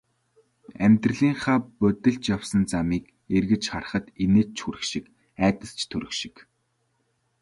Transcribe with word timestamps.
Амьдралынхаа 0.83 1.59
будилж 1.79 2.23
явсан 2.35 2.63
замыг 2.71 3.03
эргэж 3.35 3.63
харахад 3.71 4.05
инээд 4.23 4.49
ч 4.55 4.57
хүрэх 4.61 4.83
шиг, 4.91 5.05
айдас 5.45 5.71
ч 5.79 5.81
төрөх 5.89 6.11
шиг. 6.19 6.35